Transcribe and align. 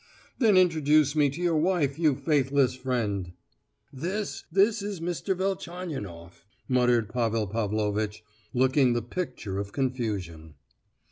"Then 0.39 0.57
introduce 0.57 1.15
me 1.15 1.29
to 1.29 1.39
your 1.39 1.57
wife, 1.57 1.99
you 1.99 2.15
faithless 2.15 2.73
friend!" 2.73 3.33
"This—this 3.93 4.81
is 4.81 4.99
Mr. 4.99 5.37
Velchaninoff!" 5.37 6.43
muttered 6.67 7.07
Pavel 7.07 7.45
Pavlovitch, 7.45 8.23
looking 8.51 8.93
the 8.93 9.03
picture 9.03 9.59
of 9.59 9.71
confusion. 9.73 10.55